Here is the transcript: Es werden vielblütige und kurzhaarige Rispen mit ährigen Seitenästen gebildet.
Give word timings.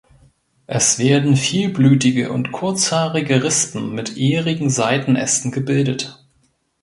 Es 0.65 0.97
werden 0.97 1.35
vielblütige 1.35 2.31
und 2.31 2.51
kurzhaarige 2.51 3.43
Rispen 3.43 3.93
mit 3.93 4.17
ährigen 4.17 4.71
Seitenästen 4.71 5.51
gebildet. 5.51 6.25